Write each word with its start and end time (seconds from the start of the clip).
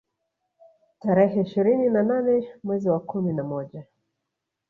Tarehe 0.99 1.41
ishirini 1.41 1.89
na 1.89 2.03
nane 2.03 2.47
mwezi 2.63 2.89
wa 2.89 2.99
kumi 2.99 3.33
na 3.33 3.43
moja 3.43 3.85